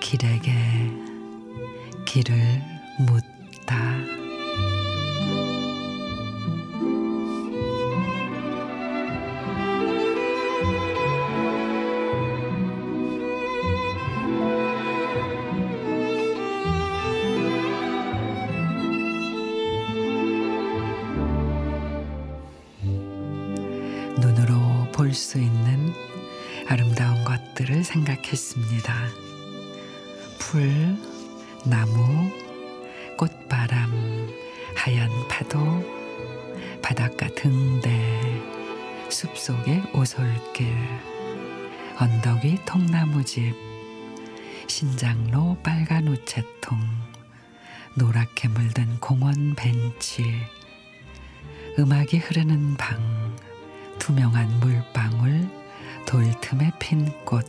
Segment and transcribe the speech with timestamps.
[0.00, 0.52] 길에게
[2.04, 2.32] 길을
[3.06, 3.35] 묻
[25.16, 25.92] 수 있는
[26.68, 28.94] 아름다운 것들을 생각했습니다.
[30.38, 30.96] 풀,
[31.64, 32.30] 나무,
[33.16, 34.28] 꽃바람,
[34.76, 35.58] 하얀 파도,
[36.82, 38.20] 바닷가 등대,
[39.08, 40.72] 숲속의 오솔길,
[41.98, 43.54] 언덕 위 통나무집,
[44.68, 46.78] 신장로 빨간 우체통,
[47.94, 50.22] 노랗게 물든 공원 벤치,
[51.78, 53.25] 음악이 흐르는 방,
[53.98, 55.48] 투명한 물방울,
[56.06, 57.46] 돌 틈에 핀 꽃,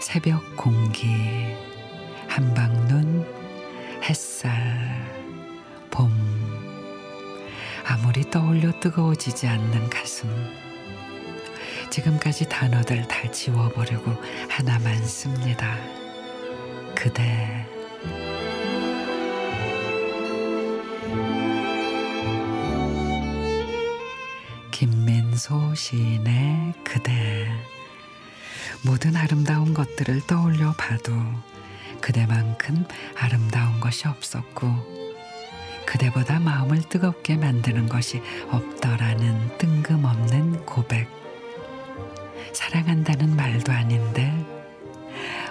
[0.00, 1.06] 새벽 공기,
[2.28, 3.26] 한방눈,
[4.02, 4.50] 햇살,
[5.90, 6.10] 봄.
[7.84, 10.28] 아무리 떠올려 뜨거워지지 않는 가슴.
[11.90, 14.14] 지금까지 단어들 다 지워버리고
[14.48, 15.76] 하나만 씁니다.
[16.94, 17.66] 그대.
[24.70, 27.48] 김민 소 시인의 그대.
[28.84, 31.12] 모든 아름다운 것들을 떠올려 봐도
[32.00, 32.84] 그대만큼
[33.16, 34.66] 아름다운 것이 없었고
[35.86, 41.08] 그대보다 마음을 뜨겁게 만드는 것이 없더라는 뜬금없는 고백.
[42.52, 44.34] 사랑한다는 말도 아닌데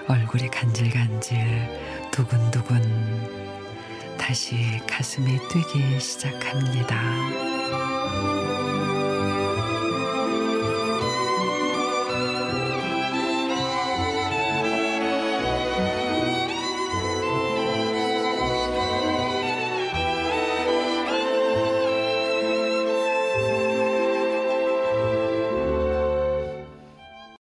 [0.10, 7.47] 얼굴이 간질간질 두근두근 다시 가슴이 뛰기 시작합니다.